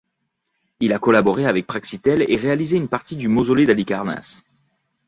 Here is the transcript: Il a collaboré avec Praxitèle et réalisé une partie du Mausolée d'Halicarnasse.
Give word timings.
Il 0.79 0.93
a 0.93 0.97
collaboré 0.99 1.45
avec 1.45 1.67
Praxitèle 1.67 2.25
et 2.27 2.35
réalisé 2.35 2.75
une 2.75 2.87
partie 2.89 3.15
du 3.17 3.27
Mausolée 3.27 3.67
d'Halicarnasse. 3.67 4.43